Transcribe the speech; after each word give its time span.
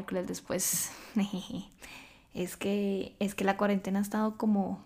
miércoles 0.00 0.26
después. 0.26 0.92
es 2.34 2.56
que 2.56 3.16
es 3.18 3.34
que 3.34 3.44
la 3.44 3.56
cuarentena 3.56 3.98
ha 3.98 4.02
estado 4.02 4.38
como 4.38 4.82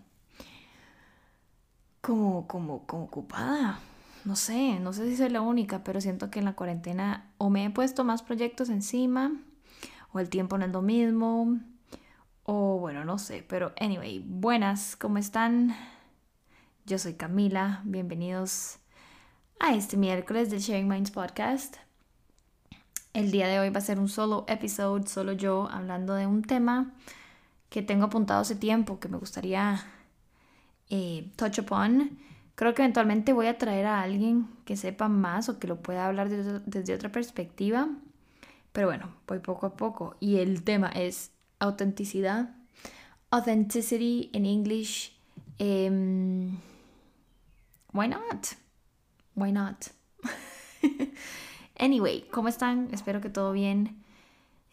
como 2.01 2.47
como 2.47 2.87
como 2.87 3.05
ocupada. 3.05 3.79
No 4.25 4.37
sé, 4.37 4.81
no 4.81 4.93
sé 4.93 5.09
si 5.09 5.17
soy 5.17 5.29
la 5.29 5.43
única, 5.43 5.85
pero 5.85 6.01
siento 6.01 6.31
que 6.31 6.39
en 6.39 6.47
la 6.47 6.55
cuarentena 6.55 7.31
o 7.39 7.51
me 7.51 7.65
he 7.65 7.71
puesto 7.71 8.05
más 8.05 8.23
proyectos 8.23 8.71
encima 8.71 9.33
o 10.13 10.19
el 10.19 10.31
tiempo 10.31 10.57
no 10.57 10.65
es 10.65 10.73
lo 10.73 10.83
mismo 10.83 11.59
o 12.45 12.79
bueno, 12.79 13.05
no 13.05 13.19
sé, 13.19 13.45
pero 13.47 13.73
anyway, 13.81 14.23
buenas, 14.27 14.97
¿cómo 14.97 15.19
están? 15.19 15.75
Yo 16.87 16.99
soy 16.99 17.15
Camila, 17.15 17.83
bienvenidos 17.85 18.79
a 19.61 19.75
este 19.75 19.97
miércoles 19.97 20.51
del 20.51 20.61
Sharing 20.61 20.89
Minds 20.89 21.11
Podcast. 21.11 21.77
El 23.15 23.31
día 23.31 23.47
de 23.47 23.61
hoy 23.61 23.71
va 23.71 23.79
a 23.79 23.81
ser 23.81 24.01
un 24.01 24.09
solo 24.09 24.45
episode, 24.49 25.07
solo 25.07 25.33
yo 25.35 25.69
hablando 25.71 26.15
de 26.15 26.27
un 26.27 26.43
tema 26.43 26.93
que 27.71 27.81
tengo 27.81 28.07
apuntado 28.07 28.41
hace 28.41 28.57
tiempo, 28.57 28.99
que 28.99 29.09
me 29.09 29.19
gustaría 29.19 29.85
eh, 30.91 31.31
touch 31.37 31.61
upon. 31.61 32.19
Creo 32.57 32.75
que 32.75 32.83
eventualmente 32.83 33.33
voy 33.33 33.47
a 33.47 33.57
traer 33.57 33.87
a 33.87 34.03
alguien 34.03 34.49
que 34.65 34.77
sepa 34.77 35.09
más 35.09 35.49
o 35.49 35.61
que 35.61 35.69
lo 35.69 35.81
pueda 35.81 36.09
hablar 36.09 36.29
desde, 36.29 36.93
otra 36.93 37.13
perspectiva. 37.13 37.89
Pero 38.73 38.89
bueno, 38.89 39.15
voy 39.29 39.39
poco 39.39 39.67
a 39.67 39.77
poco. 39.77 40.17
Y 40.19 40.39
el 40.39 40.65
tema 40.65 40.89
es 40.89 41.31
autenticidad. 41.61 42.57
Authenticity 43.31 44.31
in 44.33 44.45
English. 44.45 45.17
Um, 45.61 46.59
why 47.93 48.09
not? 48.09 48.49
Why 49.37 49.53
not? 49.53 49.87
anyway, 51.85 52.27
¿cómo 52.31 52.49
están? 52.49 52.89
Espero 52.93 53.21
que 53.21 53.29
todo 53.29 53.53
bien. 53.53 54.03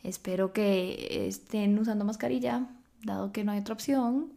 Espero 0.04 0.54
que 0.54 1.28
estén 1.28 1.78
usando 1.78 2.06
mascarilla, 2.06 2.68
dado 3.03 3.31
que 3.31 3.44
no 3.44 3.52
hay 3.52 3.59
otra 3.59 3.73
opción. 3.73 4.34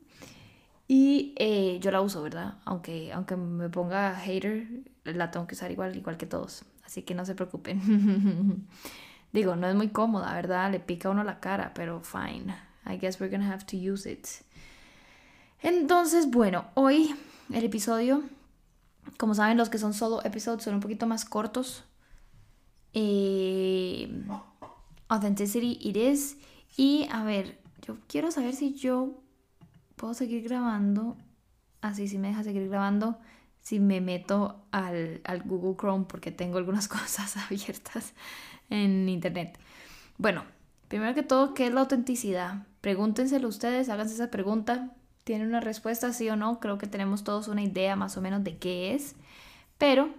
Y 0.87 1.35
eh, 1.37 1.79
yo 1.81 1.91
la 1.91 2.03
uso, 2.03 2.23
¿verdad? 2.23 2.59
Aunque, 2.65 3.13
aunque 3.13 3.37
me 3.37 3.71
ponga 3.71 4.15
hater, 4.17 4.67
la 5.05 5.31
tengo 5.31 5.47
que 5.47 5.55
usar 5.55 5.71
igual, 5.71 5.97
igual 5.97 6.19
que 6.19 6.27
todos. 6.27 6.65
Así 6.85 7.03
que 7.03 7.15
no 7.15 7.25
se 7.25 7.35
preocupen. 7.35 8.67
Digo, 9.33 9.57
no 9.57 9.67
es 9.67 9.75
muy 9.75 9.89
cómoda, 9.89 10.35
¿verdad? 10.35 10.71
Le 10.71 10.81
pica 10.81 11.09
uno 11.09 11.25
la 11.25 11.41
cara, 11.41 11.73
pero 11.75 12.01
fine. 12.01 12.55
I 12.87 12.99
guess 12.99 13.19
we're 13.19 13.35
gonna 13.35 13.51
have 13.51 13.65
to 13.65 13.77
use 13.77 14.11
it. 14.11 14.27
Entonces, 15.63 16.31
bueno, 16.31 16.67
hoy 16.75 17.15
el 17.51 17.65
episodio, 17.65 18.23
como 19.17 19.35
saben, 19.35 19.57
los 19.57 19.71
que 19.71 19.79
son 19.79 19.95
solo 19.95 20.23
episodios 20.25 20.63
son 20.63 20.75
un 20.75 20.81
poquito 20.81 21.07
más 21.07 21.25
cortos. 21.25 21.85
Eh, 22.95 24.25
authenticity 25.09 25.79
it 25.81 25.97
is. 25.97 26.39
Y 26.77 27.07
a 27.11 27.25
ver, 27.25 27.61
yo 27.87 27.99
quiero 28.09 28.31
saber 28.31 28.55
si 28.55 28.75
yo 28.75 29.23
puedo 29.97 30.15
seguir 30.15 30.43
grabando. 30.43 31.17
Así, 31.81 32.09
si 32.09 32.19
me 32.19 32.29
deja 32.29 32.43
seguir 32.43 32.69
grabando. 32.69 33.19
Si 33.61 33.81
me 33.81 34.01
meto 34.01 34.65
al, 34.71 35.21
al 35.25 35.43
Google 35.43 35.77
Chrome 35.79 36.05
porque 36.09 36.31
tengo 36.31 36.59
algunas 36.59 36.89
cosas 36.89 37.37
abiertas 37.37 38.15
en 38.71 39.09
internet. 39.09 39.59
Bueno, 40.17 40.45
primero 40.89 41.15
que 41.15 41.23
todo, 41.23 41.55
¿qué 41.55 41.67
es 41.67 41.75
la 41.75 41.81
autenticidad? 41.81 42.67
Pregúntenselo 42.81 43.49
ustedes, 43.49 43.89
háganse 43.89 44.15
esa 44.15 44.31
pregunta. 44.31 44.95
¿Tienen 45.25 45.49
una 45.49 45.61
respuesta 45.61 46.13
sí 46.13 46.29
o 46.29 46.37
no? 46.37 46.61
Creo 46.61 46.77
que 46.77 46.87
tenemos 46.87 47.25
todos 47.25 47.49
una 47.49 47.63
idea 47.63 47.97
más 47.97 48.17
o 48.17 48.21
menos 48.21 48.45
de 48.45 48.59
qué 48.59 48.95
es. 48.95 49.17
Pero 49.79 50.11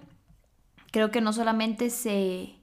creo 0.92 1.12
que 1.12 1.22
no 1.22 1.32
solamente 1.32 1.90
se... 1.90 2.55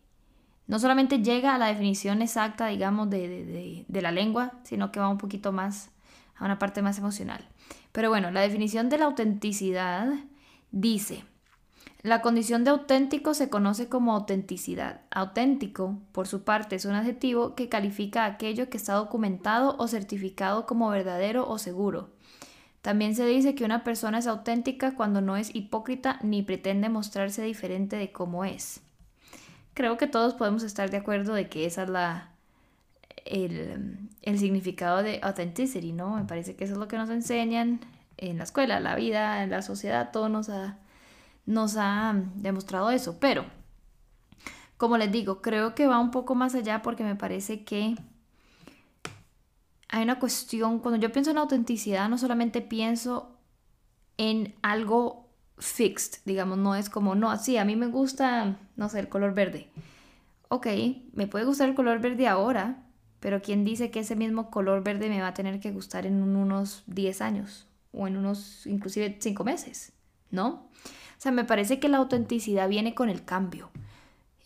No 0.66 0.78
solamente 0.78 1.22
llega 1.22 1.54
a 1.54 1.58
la 1.58 1.66
definición 1.66 2.22
exacta, 2.22 2.68
digamos, 2.68 3.10
de, 3.10 3.28
de, 3.28 3.84
de 3.86 4.02
la 4.02 4.12
lengua, 4.12 4.52
sino 4.64 4.92
que 4.92 5.00
va 5.00 5.08
un 5.08 5.18
poquito 5.18 5.52
más 5.52 5.90
a 6.36 6.44
una 6.44 6.58
parte 6.58 6.82
más 6.82 6.98
emocional. 6.98 7.48
Pero 7.92 8.08
bueno, 8.08 8.30
la 8.30 8.40
definición 8.40 8.88
de 8.88 8.98
la 8.98 9.04
autenticidad 9.06 10.08
dice, 10.70 11.24
la 12.02 12.20
condición 12.20 12.64
de 12.64 12.70
auténtico 12.70 13.32
se 13.32 13.48
conoce 13.48 13.88
como 13.88 14.12
autenticidad. 14.12 15.02
Auténtico, 15.10 16.00
por 16.10 16.26
su 16.26 16.42
parte, 16.42 16.74
es 16.74 16.84
un 16.84 16.94
adjetivo 16.94 17.54
que 17.54 17.68
califica 17.68 18.24
aquello 18.24 18.68
que 18.70 18.76
está 18.76 18.94
documentado 18.94 19.76
o 19.78 19.86
certificado 19.86 20.66
como 20.66 20.88
verdadero 20.88 21.48
o 21.48 21.58
seguro. 21.58 22.10
También 22.80 23.14
se 23.14 23.24
dice 23.24 23.54
que 23.54 23.64
una 23.64 23.84
persona 23.84 24.18
es 24.18 24.26
auténtica 24.26 24.96
cuando 24.96 25.20
no 25.20 25.36
es 25.36 25.54
hipócrita 25.54 26.18
ni 26.22 26.42
pretende 26.42 26.88
mostrarse 26.88 27.42
diferente 27.42 27.94
de 27.94 28.10
cómo 28.10 28.44
es. 28.44 28.80
Creo 29.74 29.96
que 29.96 30.06
todos 30.06 30.34
podemos 30.34 30.62
estar 30.62 30.90
de 30.90 30.98
acuerdo 30.98 31.34
de 31.34 31.48
que 31.48 31.66
esa 31.66 31.84
es 31.84 31.88
la, 31.88 32.30
el, 33.24 34.10
el 34.22 34.38
significado 34.38 35.02
de 35.02 35.20
authenticity, 35.22 35.92
¿no? 35.92 36.16
Me 36.16 36.24
parece 36.24 36.56
que 36.56 36.64
eso 36.64 36.74
es 36.74 36.78
lo 36.78 36.88
que 36.88 36.98
nos 36.98 37.10
enseñan 37.10 37.80
en 38.18 38.38
la 38.38 38.44
escuela, 38.44 38.80
la 38.80 38.94
vida, 38.94 39.42
en 39.42 39.50
la 39.50 39.62
sociedad, 39.62 40.10
todo 40.12 40.28
nos 40.28 40.48
ha 40.48 40.78
nos 41.46 41.76
ha 41.76 42.14
demostrado 42.36 42.90
eso. 42.90 43.18
Pero, 43.18 43.44
como 44.76 44.96
les 44.96 45.10
digo, 45.10 45.42
creo 45.42 45.74
que 45.74 45.86
va 45.86 45.98
un 45.98 46.10
poco 46.10 46.34
más 46.34 46.54
allá 46.54 46.82
porque 46.82 47.04
me 47.04 47.16
parece 47.16 47.64
que 47.64 47.96
hay 49.88 50.02
una 50.02 50.18
cuestión, 50.18 50.78
cuando 50.78 51.00
yo 51.00 51.12
pienso 51.12 51.30
en 51.30 51.38
autenticidad, 51.38 52.08
no 52.08 52.16
solamente 52.16 52.62
pienso 52.62 53.36
en 54.16 54.54
algo 54.62 55.21
fixed, 55.62 56.20
digamos, 56.24 56.58
no 56.58 56.74
es 56.74 56.90
como, 56.90 57.14
no, 57.14 57.36
sí, 57.38 57.56
a 57.56 57.64
mí 57.64 57.76
me 57.76 57.86
gusta, 57.86 58.58
no 58.76 58.88
sé, 58.88 59.00
el 59.00 59.08
color 59.08 59.34
verde. 59.34 59.68
Ok, 60.48 60.66
me 61.12 61.26
puede 61.26 61.44
gustar 61.44 61.68
el 61.68 61.74
color 61.74 62.00
verde 62.00 62.28
ahora, 62.28 62.84
pero 63.20 63.40
¿quién 63.40 63.64
dice 63.64 63.90
que 63.90 64.00
ese 64.00 64.16
mismo 64.16 64.50
color 64.50 64.82
verde 64.82 65.08
me 65.08 65.20
va 65.20 65.28
a 65.28 65.34
tener 65.34 65.60
que 65.60 65.70
gustar 65.70 66.06
en 66.06 66.22
unos 66.22 66.82
10 66.88 67.22
años 67.22 67.66
o 67.92 68.06
en 68.06 68.16
unos 68.16 68.66
inclusive 68.66 69.16
5 69.18 69.44
meses? 69.44 69.92
¿No? 70.30 70.48
O 70.48 71.18
sea, 71.18 71.32
me 71.32 71.44
parece 71.44 71.78
que 71.78 71.88
la 71.88 71.98
autenticidad 71.98 72.68
viene 72.68 72.94
con 72.94 73.08
el 73.08 73.24
cambio. 73.24 73.70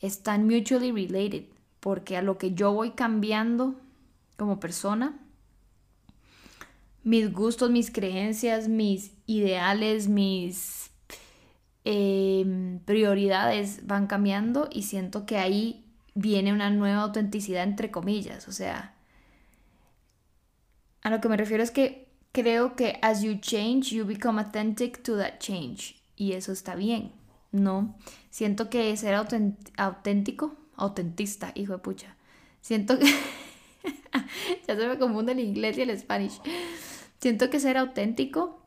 Están 0.02 0.46
mutually 0.46 0.92
related, 0.92 1.44
porque 1.80 2.16
a 2.16 2.22
lo 2.22 2.36
que 2.38 2.52
yo 2.52 2.72
voy 2.72 2.90
cambiando 2.90 3.76
como 4.36 4.60
persona, 4.60 5.18
mis 7.02 7.32
gustos, 7.32 7.70
mis 7.70 7.90
creencias, 7.90 8.68
mis 8.68 9.12
ideales, 9.26 10.08
mis 10.08 10.90
em, 11.88 12.80
prioridades 12.80 13.86
van 13.86 14.08
cambiando 14.08 14.68
y 14.72 14.82
siento 14.82 15.24
que 15.24 15.38
ahí 15.38 15.84
viene 16.16 16.52
una 16.52 16.68
nueva 16.68 17.02
autenticidad 17.02 17.62
entre 17.62 17.92
comillas. 17.92 18.48
O 18.48 18.52
sea, 18.52 18.96
a 21.02 21.10
lo 21.10 21.20
que 21.20 21.28
me 21.28 21.36
refiero 21.36 21.62
es 21.62 21.70
que 21.70 22.08
creo 22.32 22.74
que 22.74 22.98
as 23.02 23.22
you 23.22 23.36
change, 23.40 23.94
you 23.94 24.04
become 24.04 24.40
authentic 24.40 25.00
to 25.04 25.16
that 25.16 25.38
change 25.38 25.94
y 26.16 26.32
eso 26.32 26.50
está 26.50 26.74
bien, 26.74 27.12
¿no? 27.52 27.96
Siento 28.30 28.68
que 28.68 28.96
ser 28.96 29.14
auténtico, 29.14 30.56
autentista, 30.74 31.52
hijo 31.54 31.74
de 31.74 31.78
pucha, 31.78 32.16
siento 32.62 32.98
que... 32.98 33.06
ya 34.66 34.74
se 34.74 34.88
me 34.88 34.98
confunde 34.98 35.32
el 35.32 35.40
inglés 35.40 35.78
y 35.78 35.82
el 35.82 35.90
español. 35.90 36.32
Siento 37.20 37.48
que 37.48 37.60
ser 37.60 37.76
auténtico 37.76 38.65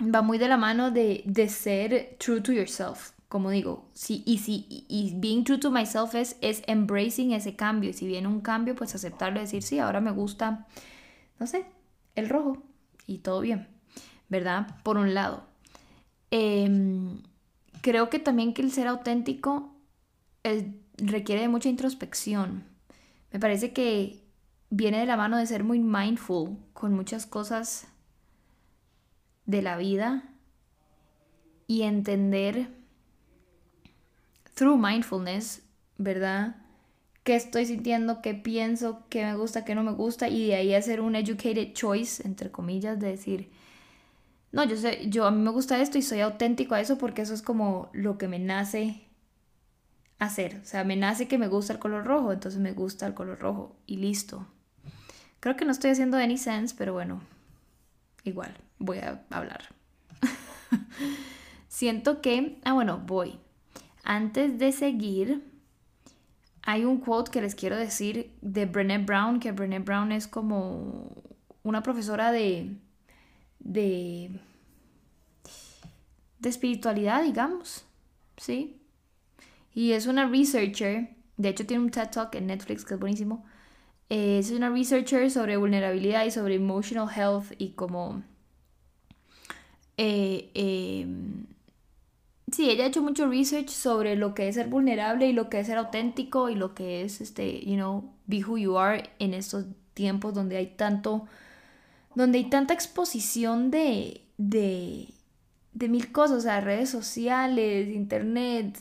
va 0.00 0.22
muy 0.22 0.38
de 0.38 0.48
la 0.48 0.56
mano 0.56 0.90
de, 0.90 1.22
de 1.24 1.48
ser 1.48 2.16
true 2.18 2.40
to 2.40 2.52
yourself. 2.52 3.12
Como 3.28 3.50
digo, 3.50 3.90
sí, 3.92 4.22
y, 4.24 4.38
sí, 4.38 4.86
y 4.88 5.12
being 5.16 5.44
true 5.44 5.58
to 5.58 5.70
myself 5.70 6.14
es, 6.14 6.36
es 6.40 6.62
embracing 6.66 7.32
ese 7.32 7.56
cambio. 7.56 7.90
Y 7.90 7.92
si 7.92 8.06
viene 8.06 8.26
un 8.26 8.40
cambio, 8.40 8.74
pues 8.74 8.94
aceptarlo 8.94 9.38
y 9.38 9.42
decir, 9.42 9.62
sí, 9.62 9.78
ahora 9.78 10.00
me 10.00 10.10
gusta, 10.12 10.66
no 11.38 11.46
sé, 11.46 11.66
el 12.14 12.28
rojo. 12.28 12.62
Y 13.06 13.18
todo 13.18 13.40
bien, 13.40 13.68
¿verdad? 14.28 14.78
Por 14.82 14.96
un 14.96 15.14
lado. 15.14 15.44
Em, 16.30 17.22
creo 17.82 18.08
que 18.08 18.18
también 18.18 18.54
que 18.54 18.62
el 18.62 18.72
ser 18.72 18.86
auténtico 18.86 19.74
requiere 20.96 21.42
de 21.42 21.48
mucha 21.48 21.68
introspección. 21.68 22.64
Me 23.30 23.38
parece 23.38 23.72
que 23.72 24.22
viene 24.70 25.00
de 25.00 25.06
la 25.06 25.16
mano 25.16 25.36
de 25.36 25.46
ser 25.46 25.64
muy 25.64 25.80
mindful 25.80 26.56
con 26.72 26.94
muchas 26.94 27.26
cosas 27.26 27.88
de 29.48 29.62
la 29.62 29.78
vida 29.78 30.22
y 31.66 31.82
entender 31.82 32.68
through 34.54 34.78
mindfulness, 34.78 35.62
¿verdad? 35.96 36.56
¿Qué 37.24 37.34
estoy 37.34 37.64
sintiendo? 37.64 38.20
¿Qué 38.20 38.34
pienso? 38.34 39.04
¿Qué 39.08 39.24
me 39.24 39.34
gusta? 39.36 39.64
¿Qué 39.64 39.74
no 39.74 39.82
me 39.82 39.92
gusta? 39.92 40.28
Y 40.28 40.48
de 40.48 40.54
ahí 40.54 40.74
hacer 40.74 41.00
un 41.00 41.16
educated 41.16 41.72
choice, 41.72 42.22
entre 42.26 42.50
comillas, 42.50 43.00
de 43.00 43.08
decir, 43.08 43.50
no, 44.52 44.64
yo 44.64 44.76
sé, 44.76 45.08
yo 45.08 45.26
a 45.26 45.30
mí 45.30 45.40
me 45.40 45.50
gusta 45.50 45.80
esto 45.80 45.96
y 45.96 46.02
soy 46.02 46.20
auténtico 46.20 46.74
a 46.74 46.80
eso 46.80 46.98
porque 46.98 47.22
eso 47.22 47.32
es 47.32 47.40
como 47.40 47.88
lo 47.94 48.18
que 48.18 48.28
me 48.28 48.38
nace 48.38 49.02
hacer. 50.18 50.60
O 50.62 50.66
sea, 50.66 50.84
me 50.84 50.96
nace 50.96 51.26
que 51.26 51.38
me 51.38 51.48
gusta 51.48 51.72
el 51.72 51.78
color 51.78 52.04
rojo, 52.04 52.32
entonces 52.32 52.60
me 52.60 52.72
gusta 52.72 53.06
el 53.06 53.14
color 53.14 53.38
rojo 53.38 53.76
y 53.86 53.96
listo. 53.96 54.46
Creo 55.40 55.56
que 55.56 55.64
no 55.64 55.72
estoy 55.72 55.90
haciendo 55.90 56.18
any 56.18 56.36
sense, 56.36 56.74
pero 56.76 56.92
bueno, 56.92 57.22
igual, 58.24 58.54
voy 58.78 58.98
a 58.98 59.22
hablar. 59.30 59.74
Siento 61.68 62.20
que, 62.20 62.58
ah 62.64 62.72
bueno, 62.72 63.02
voy. 63.06 63.38
Antes 64.04 64.58
de 64.58 64.72
seguir, 64.72 65.44
hay 66.62 66.84
un 66.84 66.98
quote 66.98 67.30
que 67.30 67.40
les 67.40 67.54
quiero 67.54 67.76
decir 67.76 68.30
de 68.40 68.66
Brené 68.66 68.98
Brown, 68.98 69.40
que 69.40 69.52
Brené 69.52 69.78
Brown 69.78 70.12
es 70.12 70.26
como 70.26 71.14
una 71.62 71.82
profesora 71.82 72.32
de, 72.32 72.76
de, 73.58 74.30
de 76.38 76.48
espiritualidad, 76.48 77.22
digamos, 77.22 77.84
¿sí? 78.36 78.80
Y 79.74 79.92
es 79.92 80.06
una 80.06 80.26
researcher, 80.26 81.14
de 81.36 81.48
hecho 81.48 81.66
tiene 81.66 81.84
un 81.84 81.90
TED 81.90 82.10
Talk 82.10 82.34
en 82.34 82.48
Netflix 82.48 82.84
que 82.84 82.94
es 82.94 83.00
buenísimo. 83.00 83.44
Es 84.08 84.50
una 84.50 84.70
researcher 84.70 85.30
sobre 85.30 85.56
vulnerabilidad 85.56 86.24
y 86.24 86.30
sobre 86.30 86.56
emotional 86.56 87.08
health 87.14 87.52
y 87.58 87.70
como... 87.70 88.22
Eh, 89.96 90.50
em, 90.54 91.46
sí, 92.52 92.70
ella 92.70 92.84
ha 92.84 92.86
hecho 92.86 93.02
mucho 93.02 93.28
research 93.28 93.68
sobre 93.68 94.16
lo 94.16 94.34
que 94.34 94.48
es 94.48 94.54
ser 94.54 94.68
vulnerable 94.68 95.26
y 95.26 95.32
lo 95.32 95.50
que 95.50 95.60
es 95.60 95.66
ser 95.66 95.78
auténtico 95.78 96.48
y 96.48 96.54
lo 96.54 96.74
que 96.74 97.02
es, 97.02 97.20
este, 97.20 97.64
you 97.64 97.74
know, 97.74 98.12
be 98.26 98.42
who 98.44 98.56
you 98.58 98.78
are 98.78 99.10
en 99.18 99.34
estos 99.34 99.66
tiempos 99.94 100.34
donde 100.34 100.56
hay 100.56 100.68
tanto, 100.68 101.26
donde 102.14 102.38
hay 102.38 102.48
tanta 102.48 102.74
exposición 102.74 103.70
de, 103.70 104.22
de, 104.38 105.08
de 105.72 105.88
mil 105.88 106.12
cosas, 106.12 106.38
o 106.38 106.40
sea, 106.42 106.60
redes 106.60 106.90
sociales, 106.90 107.88
internet, 107.88 108.78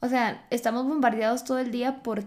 o 0.00 0.08
sea, 0.08 0.46
estamos 0.50 0.86
bombardeados 0.86 1.44
todo 1.44 1.58
el 1.58 1.70
día 1.70 2.02
por 2.02 2.24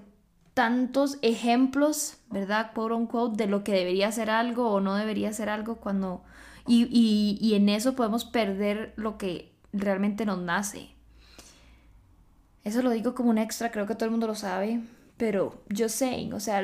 tantos 0.56 1.20
ejemplos, 1.22 2.18
¿verdad? 2.32 2.72
Quote 2.74 2.96
unquote, 2.96 3.44
de 3.44 3.48
lo 3.48 3.64
que 3.64 3.74
debería 3.74 4.12
ser 4.12 4.32
algo 4.32 4.72
o 4.72 4.80
no 4.80 4.96
debería 4.96 5.32
ser 5.32 5.50
algo 5.50 5.76
cuando... 5.76 6.24
Y, 6.66 6.88
y, 6.90 7.38
y 7.46 7.54
en 7.54 7.70
eso 7.70 7.94
podemos 7.94 8.26
perder 8.26 8.94
lo 8.96 9.20
que 9.20 9.54
realmente 9.72 10.26
nos 10.26 10.40
nace. 10.40 10.90
Eso 12.64 12.82
lo 12.82 12.90
digo 12.90 13.14
como 13.14 13.30
un 13.30 13.38
extra, 13.38 13.70
creo 13.70 13.86
que 13.86 13.94
todo 13.94 14.06
el 14.06 14.12
mundo 14.12 14.26
lo 14.26 14.34
sabe, 14.34 14.82
pero 15.18 15.62
yo 15.70 15.88
sé, 15.90 16.32
o 16.34 16.40
sea, 16.40 16.58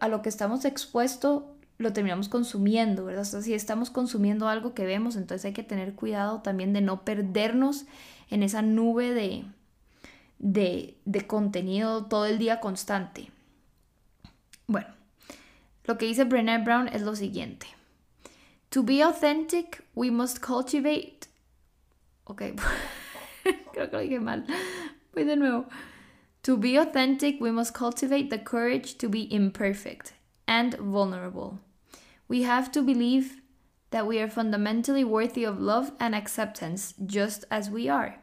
a 0.00 0.08
lo 0.08 0.22
que 0.22 0.28
estamos 0.28 0.64
expuestos 0.64 1.44
lo 1.76 1.92
terminamos 1.92 2.28
consumiendo, 2.28 3.04
¿verdad? 3.04 3.22
O 3.22 3.24
sea, 3.24 3.42
si 3.42 3.54
estamos 3.54 3.90
consumiendo 3.90 4.48
algo 4.48 4.74
que 4.74 4.84
vemos, 4.84 5.14
entonces 5.14 5.44
hay 5.44 5.52
que 5.52 5.62
tener 5.62 5.94
cuidado 5.94 6.40
también 6.40 6.72
de 6.72 6.80
no 6.80 7.04
perdernos 7.04 7.86
en 8.30 8.42
esa 8.42 8.62
nube 8.62 9.12
de, 9.14 9.44
de, 10.38 10.96
de 11.04 11.26
contenido 11.26 12.06
todo 12.06 12.26
el 12.26 12.38
día 12.38 12.60
constante. 12.60 13.30
Bueno, 14.66 14.88
lo 15.84 15.98
que 15.98 16.06
dice 16.06 16.24
Brené 16.24 16.58
Brown 16.58 16.88
es 16.88 17.02
lo 17.02 17.14
siguiente. 17.14 17.66
To 18.70 18.82
be 18.82 19.02
authentic, 19.02 19.84
we 19.94 20.10
must 20.10 20.40
cultivate 20.40 21.28
Ok, 22.28 22.42
creo 23.72 23.90
que 23.90 23.96
lo 23.96 23.98
dije 24.00 24.20
mal. 24.20 24.44
Voy 25.14 25.24
de 25.24 25.36
nuevo. 25.36 25.64
To 26.42 26.56
be 26.58 26.76
authentic, 26.76 27.40
we 27.40 27.50
must 27.50 27.72
cultivate 27.72 28.28
the 28.28 28.38
courage 28.38 28.98
to 28.98 29.08
be 29.08 29.32
imperfect 29.32 30.12
and 30.46 30.74
vulnerable. 30.74 31.58
We 32.28 32.42
have 32.42 32.70
to 32.72 32.82
believe 32.82 33.40
that 33.90 34.06
we 34.06 34.20
are 34.20 34.28
fundamentally 34.28 35.04
worthy 35.04 35.44
of 35.44 35.58
love 35.58 35.92
and 35.98 36.14
acceptance 36.14 36.92
just 37.06 37.46
as 37.50 37.70
we 37.70 37.88
are. 37.88 38.16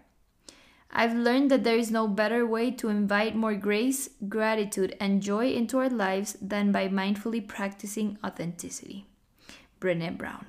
I've 0.96 1.14
learned 1.14 1.52
that 1.52 1.64
there 1.64 1.78
is 1.78 1.92
no 1.92 2.08
better 2.08 2.46
way 2.48 2.72
to 2.72 2.90
invite 2.90 3.36
more 3.36 3.56
grace, 3.56 4.10
gratitude, 4.30 4.96
and 5.00 5.22
joy 5.22 5.52
into 5.52 5.80
our 5.80 5.90
lives 5.90 6.38
than 6.42 6.72
by 6.72 6.88
mindfully 6.88 7.46
practicing 7.46 8.18
authenticity. 8.24 9.06
Brené 9.82 10.18
Brown. 10.18 10.48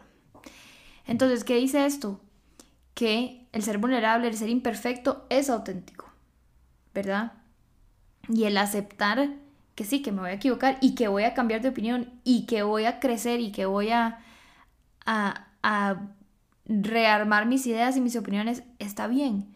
Entonces, 1.09 1.43
¿qué 1.45 1.57
dice 1.57 1.85
esto? 1.85 2.21
que 2.97 3.47
el 3.53 3.63
ser 3.63 3.77
vulnerable, 3.77 4.27
el 4.27 4.37
ser 4.37 4.49
imperfecto 4.49 5.27
es 5.29 5.51
auténtico, 5.51 6.11
¿verdad? 6.95 7.35
Y 8.27 8.45
el 8.45 8.57
aceptar 8.57 9.35
que 9.75 9.85
sí, 9.85 10.01
que 10.01 10.13
me 10.13 10.23
voy 10.23 10.31
a 10.31 10.33
equivocar 10.33 10.79
y 10.81 10.95
que 10.95 11.07
voy 11.07 11.25
a 11.25 11.35
cambiar 11.35 11.61
de 11.61 11.69
opinión 11.69 12.19
y 12.25 12.47
que 12.47 12.63
voy 12.63 12.87
a 12.87 12.99
crecer 12.99 13.41
y 13.41 13.53
que 13.53 13.67
voy 13.67 13.91
a, 13.91 14.21
a, 15.05 15.49
a 15.63 16.09
rearmar 16.65 17.45
mis 17.45 17.67
ideas 17.67 17.99
y 17.99 18.01
mis 18.01 18.17
opiniones 18.17 18.63
está 18.79 19.09
bien. 19.09 19.55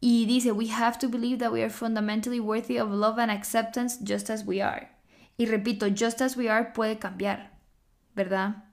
Y 0.00 0.26
dice, 0.26 0.52
we 0.52 0.68
have 0.68 0.98
to 0.98 1.08
believe 1.08 1.38
that 1.38 1.52
we 1.52 1.62
are 1.62 1.70
fundamentally 1.70 2.40
worthy 2.40 2.78
of 2.78 2.90
love 2.90 3.18
and 3.18 3.30
acceptance 3.30 3.98
just 4.02 4.30
as 4.30 4.44
we 4.44 4.62
are. 4.62 4.90
Y 5.36 5.46
repito, 5.46 5.88
just 5.88 6.20
as 6.20 6.36
we 6.36 6.48
are 6.48 6.72
puede 6.72 6.98
cambiar, 6.98 7.50
¿verdad? 8.14 8.64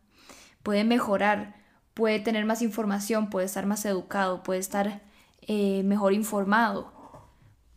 Puede 0.64 0.84
mejorar 0.84 1.66
puede 1.96 2.20
tener 2.20 2.46
más 2.46 2.62
información, 2.62 3.32
puede 3.32 3.48
estar 3.48 3.66
más 3.66 3.84
educado, 3.86 4.44
puede 4.44 4.60
estar 4.60 5.02
eh, 5.42 5.82
mejor 5.84 6.14
informado, 6.14 6.92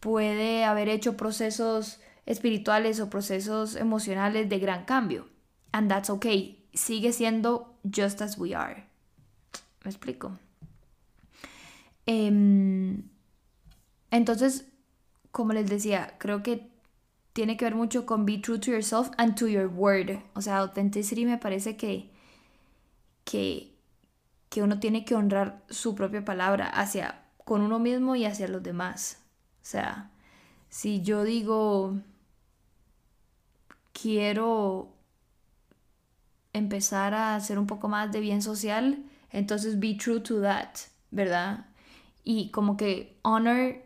puede 0.01 0.65
haber 0.65 0.89
hecho 0.91 1.17
procesos 1.17 2.01
espirituales 2.27 3.01
o 3.01 3.09
procesos 3.09 3.77
emocionales 3.77 4.49
de 4.49 4.59
gran 4.59 4.85
cambio. 4.85 5.29
And 5.73 5.89
that's 5.89 6.11
okay. 6.11 6.67
Sigue 6.75 7.13
siendo 7.13 7.79
just 7.85 8.21
as 8.21 8.37
we 8.37 8.55
are. 8.55 8.85
¿Me 9.85 9.91
explico? 9.91 10.33
Em, 12.05 13.05
entonces, 14.11 14.67
como 15.31 15.53
les 15.53 15.69
decía, 15.69 16.15
creo 16.19 16.43
que 16.43 16.71
tiene 17.33 17.57
que 17.57 17.65
ver 17.65 17.75
mucho 17.75 18.07
con 18.07 18.27
be 18.27 18.39
true 18.39 18.59
to 18.59 18.71
yourself 18.73 19.11
and 19.17 19.37
to 19.37 19.47
your 19.49 19.67
word. 19.67 20.19
O 20.35 20.41
sea, 20.41 20.59
authenticity 20.59 21.25
me 21.25 21.39
parece 21.39 21.77
que, 21.77 22.11
que 23.25 23.79
que 24.49 24.63
uno 24.63 24.79
tiene 24.81 25.05
que 25.05 25.15
honrar 25.15 25.63
su 25.69 25.95
propia 25.95 26.25
palabra 26.25 26.69
hacia 26.69 27.23
con 27.45 27.61
uno 27.61 27.79
mismo 27.79 28.17
y 28.17 28.25
hacia 28.25 28.49
los 28.49 28.63
demás. 28.63 29.19
O 29.63 29.65
sea, 29.65 30.11
si 30.69 31.03
yo 31.03 31.25
digo 31.25 31.99
quiero 33.93 34.95
empezar 36.53 37.15
a 37.15 37.35
hacer 37.35 37.59
un 37.59 37.67
poco 37.67 37.89
más 37.89 38.11
de 38.13 38.21
bien 38.21 38.43
social, 38.43 39.05
entonces 39.31 39.79
be 39.79 39.95
true 39.95 40.21
to 40.21 40.41
that, 40.41 40.71
¿verdad? 41.11 41.67
Y 42.25 42.51
como 42.51 42.77
que 42.77 43.19
honor 43.23 43.77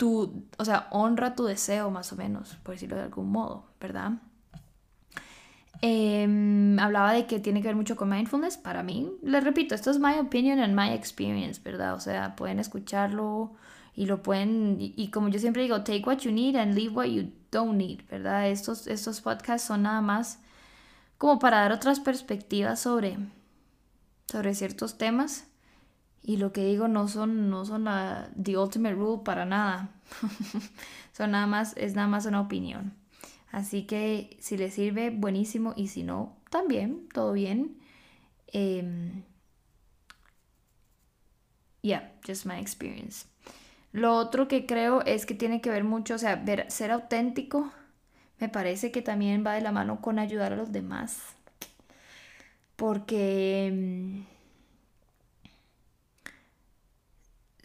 tu, 0.00 0.46
o 0.56 0.64
sea, 0.64 0.88
honra 0.92 1.34
tu 1.34 1.44
deseo 1.44 1.90
más 1.90 2.10
o 2.10 2.16
menos, 2.16 2.56
por 2.62 2.74
decirlo 2.74 2.96
de 2.96 3.02
algún 3.02 3.30
modo, 3.30 3.66
¿verdad? 3.78 4.12
Em, 5.82 6.78
hablaba 6.78 7.12
de 7.12 7.26
que 7.26 7.38
tiene 7.38 7.60
que 7.60 7.68
ver 7.68 7.76
mucho 7.76 7.96
con 7.96 8.08
mindfulness. 8.08 8.56
Para 8.56 8.82
mí, 8.82 9.12
les 9.22 9.44
repito, 9.44 9.74
esto 9.74 9.90
es 9.90 9.98
my 9.98 10.18
opinion 10.18 10.58
and 10.58 10.74
my 10.74 10.94
experience, 10.94 11.60
¿verdad? 11.62 11.92
O 11.94 12.00
sea, 12.00 12.34
pueden 12.34 12.58
escucharlo 12.58 13.52
y 13.94 14.06
lo 14.06 14.22
pueden, 14.22 14.78
y, 14.78 15.10
como 15.10 15.28
yo 15.28 15.38
siempre 15.38 15.64
digo, 15.64 15.82
take 15.82 16.02
what 16.06 16.20
you 16.20 16.32
need 16.32 16.56
and 16.56 16.74
leave 16.74 16.94
what 16.94 17.04
you 17.04 17.30
don't 17.52 17.76
need, 17.76 18.00
¿verdad? 18.10 18.48
Estos, 18.48 18.86
estos 18.86 19.20
podcasts 19.20 19.68
son 19.68 19.82
nada 19.82 20.00
más 20.00 20.38
como 21.18 21.38
para 21.38 21.58
dar 21.58 21.72
otras 21.72 22.00
perspectivas 22.00 22.80
sobre, 22.80 23.18
sobre 24.32 24.54
ciertos 24.54 24.96
temas. 24.96 25.49
Y 26.22 26.36
lo 26.36 26.52
que 26.52 26.64
digo 26.64 26.88
no 26.88 27.08
son, 27.08 27.50
no 27.50 27.64
son 27.64 27.84
la 27.84 28.30
the 28.40 28.56
ultimate 28.56 28.94
rule 28.94 29.22
para 29.24 29.44
nada. 29.44 29.90
son 31.12 31.32
nada 31.32 31.46
más, 31.46 31.76
es 31.76 31.94
nada 31.94 32.08
más 32.08 32.26
una 32.26 32.40
opinión. 32.40 32.94
Así 33.52 33.84
que 33.84 34.36
si 34.40 34.56
les 34.56 34.74
sirve, 34.74 35.10
buenísimo. 35.10 35.72
Y 35.76 35.88
si 35.88 36.02
no, 36.02 36.36
también, 36.50 37.08
todo 37.12 37.32
bien. 37.32 37.78
Um, 38.52 39.22
yeah, 41.82 42.12
just 42.26 42.46
my 42.46 42.58
experience. 42.58 43.26
Lo 43.92 44.14
otro 44.16 44.46
que 44.46 44.66
creo 44.66 45.02
es 45.04 45.26
que 45.26 45.34
tiene 45.34 45.60
que 45.60 45.70
ver 45.70 45.84
mucho, 45.84 46.14
o 46.14 46.18
sea, 46.18 46.44
ser 46.68 46.92
auténtico 46.92 47.72
me 48.40 48.48
parece 48.48 48.90
que 48.90 49.02
también 49.02 49.44
va 49.46 49.54
de 49.54 49.60
la 49.60 49.70
mano 49.70 50.00
con 50.00 50.18
ayudar 50.18 50.52
a 50.54 50.56
los 50.56 50.72
demás. 50.72 51.20
Porque 52.76 54.24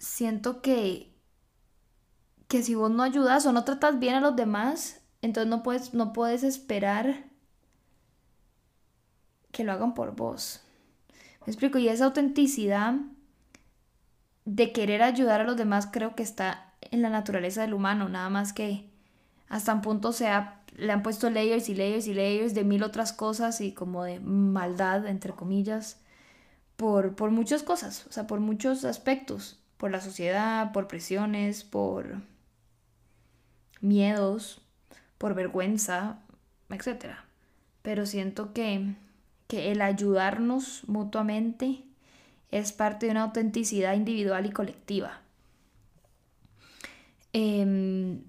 siento 0.06 0.62
que, 0.62 1.14
que 2.48 2.64
si 2.64 2.76
vos 2.76 2.92
no 2.92 3.04
ayudas 3.04 3.46
o 3.46 3.52
no 3.52 3.64
tratas 3.64 4.00
bien 4.00 4.16
a 4.16 4.22
los 4.22 4.36
demás, 4.36 5.02
entonces 5.22 5.50
no 5.50 5.64
puedes, 5.64 5.94
no 5.94 6.14
puedes 6.14 6.44
esperar 6.44 7.26
que 9.52 9.64
lo 9.64 9.72
hagan 9.72 9.94
por 9.94 10.16
vos. 10.16 10.62
Me 11.46 11.52
explico, 11.52 11.78
y 11.78 11.90
esa 11.90 12.06
autenticidad 12.06 12.96
de 14.46 14.72
querer 14.72 15.02
ayudar 15.02 15.42
a 15.42 15.46
los 15.46 15.58
demás 15.58 15.88
creo 15.92 16.16
que 16.16 16.24
está 16.24 16.74
en 16.82 17.02
la 17.02 17.10
naturaleza 17.10 17.62
del 17.62 17.74
humano, 17.74 18.10
nada 18.10 18.30
más 18.30 18.54
que 18.54 18.90
hasta 19.48 19.74
un 19.74 19.82
punto 19.82 20.12
se 20.12 20.30
le 20.76 20.92
han 20.92 21.04
puesto 21.04 21.30
layers 21.30 21.70
y 21.70 21.76
layers 21.76 22.08
y 22.08 22.14
layers 22.14 22.54
de 22.54 22.64
mil 22.64 22.84
otras 22.84 23.14
cosas 23.14 23.62
y 23.62 23.74
como 23.74 24.04
de 24.04 24.20
maldad, 24.20 25.08
entre 25.08 25.34
comillas, 25.34 26.00
por, 26.76 27.16
por 27.16 27.32
muchas 27.32 27.64
cosas, 27.64 28.06
o 28.08 28.12
sea, 28.12 28.28
por 28.28 28.40
muchos 28.40 28.86
aspectos, 28.86 29.65
por 29.86 29.92
la 29.92 30.02
sociedad, 30.02 30.72
por 30.72 30.88
presiones, 30.88 31.64
por 31.64 32.16
miedos, 33.82 34.60
por 35.20 35.36
vergüenza, 35.36 36.18
etc. 36.72 37.18
Pero 37.84 38.08
siento 38.08 38.52
que, 38.52 38.96
que 39.48 39.72
el 39.72 39.84
ayudarnos 39.84 40.86
mutuamente 40.88 41.84
es 42.50 42.72
parte 42.72 43.06
de 43.06 43.12
una 43.12 43.22
autenticidad 43.26 43.94
individual 43.94 44.48
y 44.48 44.50
colectiva. 44.50 45.22
Em, 47.32 48.24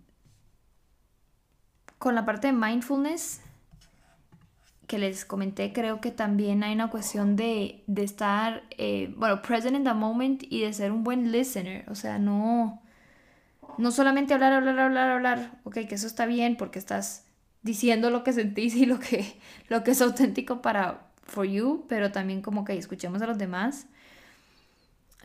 con 1.97 2.15
la 2.15 2.27
parte 2.27 2.49
de 2.49 2.53
mindfulness 2.53 3.41
que 4.87 4.99
les 4.99 5.25
comenté, 5.25 5.73
creo 5.73 6.01
que 6.01 6.11
también 6.11 6.63
hay 6.63 6.75
una 6.75 6.91
cuestión 6.91 7.37
de, 7.37 7.85
estar, 7.97 8.63
eh, 8.71 9.13
bueno, 9.17 9.43
present 9.43 9.77
in 9.77 9.85
the 9.85 9.95
moment 9.95 10.45
y 10.49 10.63
de 10.63 10.73
ser 10.73 10.93
un 10.93 11.03
buen 11.03 11.33
listener. 11.33 11.89
O 11.91 11.95
sea, 11.95 12.19
no, 12.19 12.83
no 13.79 13.91
solamente 13.91 14.35
hablar, 14.35 14.53
hablar, 14.53 14.79
hablar, 14.79 15.11
hablar. 15.11 15.61
Ok, 15.65 15.75
que 15.89 15.95
eso 15.97 16.07
está 16.07 16.27
bien 16.27 16.57
porque 16.57 16.79
estás 16.79 17.27
diciendo 17.63 18.11
lo 18.11 18.23
que 18.23 18.33
sentís 18.33 18.77
y 18.77 18.87
lo 18.87 19.01
que, 19.01 19.39
lo 19.69 19.83
que 19.83 19.91
es 19.91 20.01
auténtico 20.01 20.63
para 20.63 21.09
for 21.25 21.45
you, 21.45 21.85
pero 21.89 22.13
también 22.13 22.41
como 22.41 22.65
que 22.65 22.77
escuchemos 22.79 23.21
a 23.23 23.27
los 23.27 23.39
demás. 23.39 23.87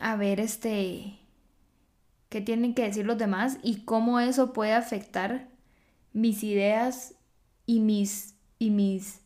A 0.00 0.16
ver, 0.16 0.40
este, 0.40 1.18
qué 2.28 2.40
tienen 2.40 2.74
que 2.74 2.82
decir 2.82 3.06
los 3.06 3.18
demás 3.18 3.58
y 3.62 3.82
cómo 3.82 4.18
eso 4.18 4.52
puede 4.52 4.72
afectar 4.72 5.48
mis 6.12 6.42
ideas 6.42 7.14
y 7.66 7.80
mis, 7.80 8.34
y 8.58 8.70
mis 8.70 9.21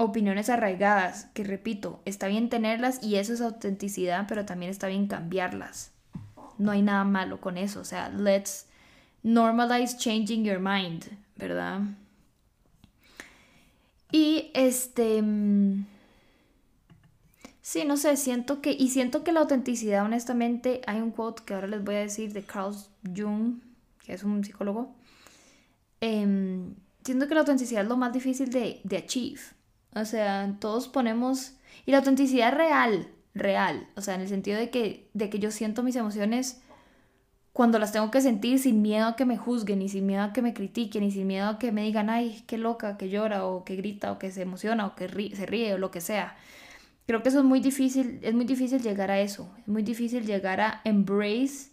opiniones 0.00 0.48
arraigadas, 0.48 1.26
que 1.34 1.44
repito, 1.44 2.00
está 2.04 2.26
bien 2.26 2.48
tenerlas 2.48 3.02
y 3.02 3.16
eso 3.16 3.34
es 3.34 3.40
autenticidad, 3.40 4.24
pero 4.28 4.46
también 4.46 4.70
está 4.70 4.88
bien 4.88 5.06
cambiarlas. 5.06 5.92
No 6.58 6.72
hay 6.72 6.82
nada 6.82 7.04
malo 7.04 7.40
con 7.40 7.58
eso, 7.58 7.80
o 7.80 7.84
sea, 7.84 8.08
let's 8.08 8.66
normalize 9.22 9.98
changing 9.98 10.44
your 10.44 10.58
mind, 10.58 11.04
¿verdad? 11.36 11.82
Y 14.10 14.50
este... 14.54 15.22
Mm, 15.22 15.86
sí, 17.60 17.84
no 17.84 17.96
sé, 17.96 18.16
siento 18.16 18.60
que... 18.60 18.72
Y 18.72 18.88
siento 18.88 19.22
que 19.22 19.32
la 19.32 19.40
autenticidad, 19.40 20.04
honestamente, 20.04 20.80
hay 20.86 21.00
un 21.00 21.10
quote 21.10 21.42
que 21.44 21.54
ahora 21.54 21.66
les 21.66 21.84
voy 21.84 21.96
a 21.96 22.00
decir 22.00 22.32
de 22.32 22.42
Carl 22.42 22.74
Jung, 23.14 23.60
que 24.04 24.14
es 24.14 24.24
un 24.24 24.42
psicólogo. 24.42 24.94
Em, 26.00 26.74
siento 27.04 27.28
que 27.28 27.34
la 27.34 27.40
autenticidad 27.40 27.82
es 27.82 27.88
lo 27.88 27.96
más 27.96 28.12
difícil 28.12 28.50
de, 28.50 28.80
de 28.84 28.96
achieve. 28.96 29.40
O 29.94 30.04
sea, 30.04 30.56
todos 30.60 30.88
ponemos... 30.88 31.52
Y 31.86 31.92
la 31.92 31.98
autenticidad 31.98 32.52
real, 32.52 33.08
real. 33.34 33.88
O 33.96 34.02
sea, 34.02 34.14
en 34.14 34.20
el 34.20 34.28
sentido 34.28 34.58
de 34.58 34.70
que, 34.70 35.08
de 35.14 35.30
que 35.30 35.38
yo 35.38 35.50
siento 35.50 35.82
mis 35.82 35.96
emociones 35.96 36.60
cuando 37.52 37.78
las 37.78 37.92
tengo 37.92 38.10
que 38.10 38.20
sentir 38.20 38.58
sin 38.58 38.80
miedo 38.80 39.06
a 39.06 39.16
que 39.16 39.24
me 39.24 39.36
juzguen, 39.36 39.82
y 39.82 39.88
sin 39.88 40.06
miedo 40.06 40.22
a 40.22 40.32
que 40.32 40.40
me 40.40 40.54
critiquen, 40.54 41.02
y 41.02 41.10
sin 41.10 41.26
miedo 41.26 41.48
a 41.48 41.58
que 41.58 41.72
me 41.72 41.82
digan, 41.82 42.08
ay, 42.08 42.44
qué 42.46 42.58
loca, 42.58 42.96
que 42.96 43.08
llora, 43.08 43.44
o 43.44 43.64
que 43.64 43.76
grita, 43.76 44.12
o 44.12 44.18
que 44.18 44.30
se 44.30 44.42
emociona, 44.42 44.86
o 44.86 44.94
que 44.94 45.08
se 45.08 45.46
ríe, 45.46 45.74
o 45.74 45.78
lo 45.78 45.90
que 45.90 46.00
sea. 46.00 46.36
Creo 47.06 47.22
que 47.22 47.28
eso 47.28 47.40
es 47.40 47.44
muy 47.44 47.60
difícil, 47.60 48.20
es 48.22 48.34
muy 48.34 48.44
difícil 48.44 48.80
llegar 48.80 49.10
a 49.10 49.20
eso. 49.20 49.52
Es 49.58 49.68
muy 49.68 49.82
difícil 49.82 50.24
llegar 50.24 50.60
a 50.60 50.80
embrace 50.84 51.70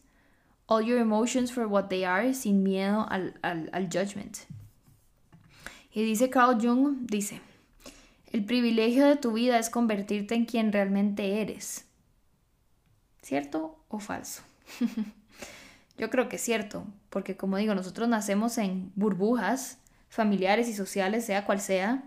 all 0.66 0.84
your 0.84 1.00
emotions 1.00 1.52
for 1.52 1.68
what 1.68 1.86
they 1.90 2.04
are 2.04 2.34
sin 2.34 2.64
miedo 2.64 3.06
al, 3.10 3.36
al, 3.44 3.70
al 3.72 3.86
judgment. 3.86 4.38
Y 5.94 6.04
dice 6.04 6.30
Carl 6.30 6.60
Jung, 6.60 7.08
dice, 7.08 7.40
el 8.32 8.44
privilegio 8.44 9.06
de 9.06 9.16
tu 9.16 9.34
vida 9.34 9.58
es 9.58 9.70
convertirte 9.70 10.36
en 10.36 10.46
quien 10.46 10.72
realmente 10.72 11.42
eres. 11.42 11.86
¿Cierto 13.22 13.78
o 13.88 14.00
falso? 14.00 14.42
Yo 15.98 16.10
creo 16.10 16.30
que 16.30 16.36
es 16.36 16.42
cierto, 16.42 16.86
porque 17.10 17.36
como 17.36 17.58
digo, 17.58 17.74
nosotros 17.74 18.08
nacemos 18.08 18.58
en 18.58 18.92
burbujas 18.96 19.80
familiares 20.10 20.68
y 20.68 20.74
sociales, 20.74 21.26
sea 21.26 21.46
cual 21.46 21.60
sea, 21.60 22.04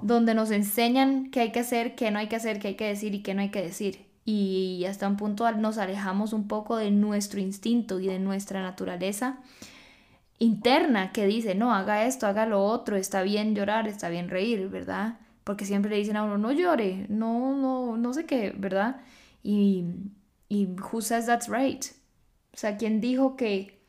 donde 0.00 0.34
nos 0.34 0.50
enseñan 0.50 1.30
qué 1.30 1.40
hay 1.40 1.52
que 1.52 1.60
hacer, 1.60 1.94
qué 1.94 2.10
no 2.10 2.18
hay 2.18 2.28
que 2.28 2.36
hacer, 2.36 2.58
qué 2.58 2.68
hay 2.68 2.76
que 2.76 2.86
decir 2.86 3.14
y 3.14 3.22
qué 3.22 3.34
no 3.34 3.42
hay 3.42 3.50
que 3.50 3.62
decir. 3.62 4.06
Y 4.24 4.84
hasta 4.88 5.08
un 5.08 5.16
punto 5.16 5.50
nos 5.52 5.78
alejamos 5.78 6.32
un 6.32 6.48
poco 6.48 6.76
de 6.76 6.90
nuestro 6.90 7.40
instinto 7.40 8.00
y 8.00 8.06
de 8.06 8.18
nuestra 8.18 8.62
naturaleza 8.62 9.38
interna 10.38 11.12
que 11.12 11.26
dice, 11.26 11.54
no, 11.54 11.74
haga 11.74 12.06
esto, 12.06 12.26
haga 12.26 12.46
lo 12.46 12.64
otro, 12.64 12.96
está 12.96 13.22
bien 13.22 13.54
llorar, 13.54 13.86
está 13.88 14.08
bien 14.08 14.30
reír, 14.30 14.68
¿verdad? 14.68 15.18
Porque 15.50 15.64
siempre 15.64 15.90
le 15.90 15.96
dicen 15.96 16.16
a 16.16 16.22
uno, 16.22 16.38
no 16.38 16.52
llore, 16.52 17.06
no, 17.08 17.56
no, 17.56 17.96
no 17.96 18.14
sé 18.14 18.24
qué, 18.24 18.54
¿verdad? 18.56 19.00
Y, 19.42 19.84
y 20.48 20.66
who 20.66 21.02
says 21.02 21.26
that's 21.26 21.48
right? 21.48 21.86
O 22.54 22.56
sea, 22.56 22.76
¿quién 22.76 23.00
dijo 23.00 23.34
que, 23.34 23.82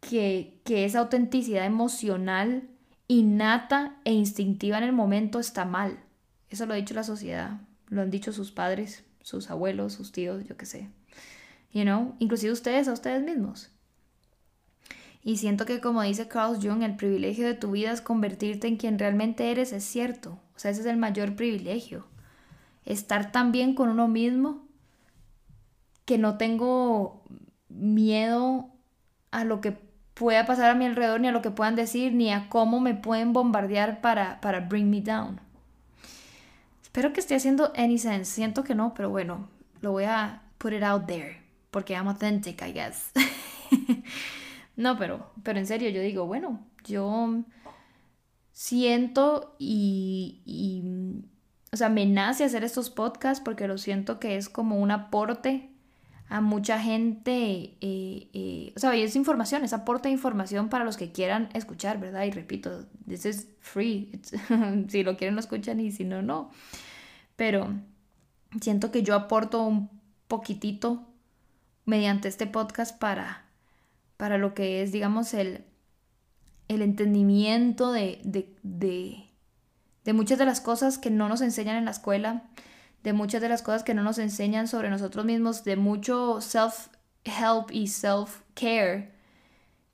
que, 0.00 0.60
que 0.66 0.84
esa 0.84 0.98
autenticidad 0.98 1.64
emocional 1.64 2.68
innata 3.08 3.96
e 4.04 4.12
instintiva 4.12 4.76
en 4.76 4.84
el 4.84 4.92
momento 4.92 5.40
está 5.40 5.64
mal? 5.64 5.98
Eso 6.50 6.66
lo 6.66 6.74
ha 6.74 6.76
dicho 6.76 6.92
la 6.92 7.04
sociedad, 7.04 7.62
lo 7.88 8.02
han 8.02 8.10
dicho 8.10 8.30
sus 8.30 8.52
padres, 8.52 9.02
sus 9.22 9.50
abuelos, 9.50 9.94
sus 9.94 10.12
tíos, 10.12 10.44
yo 10.44 10.58
qué 10.58 10.66
sé. 10.66 10.90
You 11.72 11.84
know, 11.84 12.16
inclusive 12.18 12.52
ustedes 12.52 12.86
a 12.86 12.92
ustedes 12.92 13.22
mismos. 13.22 13.70
Y 15.24 15.36
siento 15.36 15.66
que 15.66 15.80
como 15.80 16.02
dice 16.02 16.26
Carl 16.26 16.56
Jung, 16.60 16.82
el 16.82 16.96
privilegio 16.96 17.46
de 17.46 17.54
tu 17.54 17.70
vida 17.70 17.92
es 17.92 18.00
convertirte 18.00 18.66
en 18.66 18.76
quien 18.76 18.98
realmente 18.98 19.50
eres, 19.50 19.72
es 19.72 19.84
cierto. 19.84 20.38
O 20.56 20.58
sea, 20.58 20.70
ese 20.70 20.80
es 20.80 20.86
el 20.86 20.96
mayor 20.96 21.36
privilegio. 21.36 22.06
Estar 22.84 23.30
tan 23.30 23.52
bien 23.52 23.74
con 23.74 23.88
uno 23.88 24.08
mismo 24.08 24.66
que 26.04 26.18
no 26.18 26.36
tengo 26.38 27.22
miedo 27.68 28.70
a 29.30 29.44
lo 29.44 29.60
que 29.60 29.78
pueda 30.14 30.44
pasar 30.44 30.70
a 30.70 30.74
mi 30.74 30.86
alrededor, 30.86 31.20
ni 31.20 31.28
a 31.28 31.32
lo 31.32 31.42
que 31.42 31.50
puedan 31.50 31.76
decir, 31.76 32.12
ni 32.12 32.32
a 32.32 32.48
cómo 32.48 32.80
me 32.80 32.94
pueden 32.94 33.32
bombardear 33.32 34.00
para, 34.00 34.40
para 34.40 34.60
bring 34.60 34.90
me 34.90 35.00
down. 35.00 35.40
Espero 36.82 37.12
que 37.12 37.20
esté 37.20 37.36
haciendo 37.36 37.72
any 37.76 37.98
sense. 37.98 38.26
Siento 38.26 38.64
que 38.64 38.74
no, 38.74 38.92
pero 38.92 39.08
bueno, 39.08 39.48
lo 39.80 39.92
voy 39.92 40.04
a 40.04 40.42
put 40.58 40.72
it 40.72 40.82
out 40.82 41.06
there. 41.06 41.40
Porque 41.70 41.94
I'm 41.94 42.08
authentic, 42.08 42.60
I 42.60 42.72
guess. 42.72 43.12
no, 44.82 44.98
pero, 44.98 45.32
pero 45.42 45.58
en 45.58 45.66
serio, 45.66 45.90
yo 45.90 46.02
digo, 46.02 46.26
bueno, 46.26 46.60
yo 46.84 47.44
siento 48.52 49.56
y, 49.58 50.42
y, 50.44 50.82
o 51.72 51.76
sea, 51.76 51.88
me 51.88 52.04
nace 52.04 52.44
hacer 52.44 52.64
estos 52.64 52.90
podcasts 52.90 53.42
porque 53.42 53.66
lo 53.66 53.78
siento 53.78 54.20
que 54.20 54.36
es 54.36 54.48
como 54.48 54.76
un 54.78 54.90
aporte 54.90 55.72
a 56.32 56.40
mucha 56.40 56.80
gente, 56.80 57.76
eh, 57.82 58.30
eh, 58.32 58.72
o 58.74 58.80
sea, 58.80 58.94
es 58.94 59.16
información, 59.16 59.64
es 59.64 59.74
aporte 59.74 60.08
de 60.08 60.14
información 60.14 60.70
para 60.70 60.82
los 60.82 60.96
que 60.96 61.12
quieran 61.12 61.50
escuchar, 61.52 62.00
¿verdad? 62.00 62.24
Y 62.24 62.30
repito, 62.30 62.86
this 63.06 63.26
is 63.26 63.48
free, 63.60 64.18
si 64.88 65.02
lo 65.02 65.18
quieren 65.18 65.34
lo 65.34 65.40
escuchan 65.40 65.78
y 65.78 65.92
si 65.92 66.04
no, 66.04 66.22
no. 66.22 66.50
Pero 67.36 67.74
siento 68.62 68.90
que 68.90 69.02
yo 69.02 69.14
aporto 69.14 69.62
un 69.62 69.90
poquitito 70.26 71.06
mediante 71.84 72.28
este 72.28 72.46
podcast 72.46 72.98
para, 72.98 73.44
para 74.22 74.38
lo 74.38 74.54
que 74.54 74.84
es, 74.84 74.92
digamos, 74.92 75.34
el, 75.34 75.64
el 76.68 76.80
entendimiento 76.80 77.90
de, 77.90 78.20
de, 78.22 78.54
de, 78.62 80.12
muchas 80.12 80.38
de 80.38 80.44
las 80.44 80.60
cosas 80.60 80.96
que 80.96 81.10
no 81.10 81.28
nos 81.28 81.40
enseñan 81.40 81.74
en 81.74 81.86
la 81.86 81.90
escuela 81.90 82.44
de 83.02 83.14
muchas 83.14 83.40
de 83.40 83.48
las 83.48 83.62
cosas 83.62 83.82
que 83.82 83.94
no 83.94 84.04
nos 84.04 84.18
enseñan 84.18 84.68
sobre 84.68 84.90
nosotros 84.90 85.24
mismos, 85.24 85.64
de 85.64 85.74
mucho 85.74 86.40
self-help 86.40 87.72
y 87.72 87.88
self-care 87.88 89.10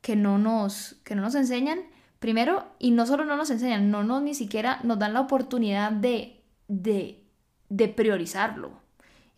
que, 0.02 0.14
no 0.14 0.36
nos, 0.36 0.96
que 1.04 1.14
no 1.14 1.22
nos 1.22 1.34
enseñan. 1.34 1.78
Primero, 2.18 2.66
y 2.78 2.90
no 2.90 3.06
solo 3.06 3.24
no 3.24 3.34
nos 3.34 3.48
enseñan, 3.48 3.90
no 3.90 4.04
nos 4.04 4.20
ni 4.20 4.34
siquiera 4.34 4.78
nos 4.82 4.98
dan 4.98 5.14
la 5.14 5.22
oportunidad 5.22 5.90
de, 5.90 6.44
de, 6.68 7.24
de 7.70 7.88
priorizarlo. 7.88 8.72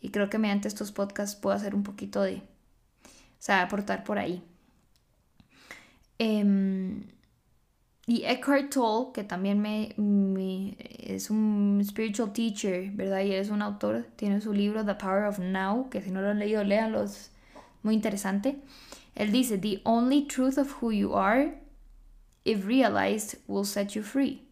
Y 0.01 0.09
creo 0.09 0.29
que 0.29 0.37
mediante 0.37 0.67
estos 0.67 0.91
podcasts 0.91 1.39
puedo 1.39 1.55
hacer 1.55 1.75
un 1.75 1.83
poquito 1.83 2.21
de, 2.21 2.39
o 3.05 3.09
sea, 3.39 3.61
aportar 3.61 4.03
por 4.03 4.19
ahí. 4.19 4.43
Eh, 6.23 7.01
y 8.05 8.25
Eckhart 8.25 8.69
Tolle, 8.69 9.11
que 9.11 9.23
también 9.23 9.59
me, 9.59 9.95
es 10.99 11.31
un 11.31 11.81
spiritual 11.83 12.31
teacher, 12.31 12.91
¿verdad? 12.91 13.21
Y 13.21 13.31
es 13.33 13.49
un 13.49 13.63
autor, 13.63 14.05
tiene 14.17 14.39
su 14.39 14.53
libro 14.53 14.85
The 14.85 14.95
Power 14.95 15.23
of 15.23 15.39
Now, 15.39 15.89
que 15.89 16.01
si 16.01 16.11
no 16.11 16.21
lo 16.21 16.29
han 16.29 16.37
leído, 16.37 16.63
léanlo, 16.63 17.03
es 17.03 17.31
muy 17.81 17.95
interesante. 17.95 18.59
Él 19.15 19.31
dice, 19.31 19.57
The 19.57 19.81
only 19.83 20.27
truth 20.27 20.59
of 20.59 20.83
who 20.83 20.91
you 20.91 21.15
are, 21.15 21.59
if 22.43 22.67
realized, 22.67 23.39
will 23.47 23.65
set 23.65 23.89
you 23.89 24.03
free. 24.03 24.47